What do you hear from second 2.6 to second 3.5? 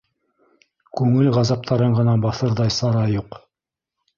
сара юҡ.